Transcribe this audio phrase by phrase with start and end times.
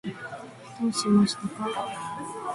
[0.81, 1.67] どうしましたか？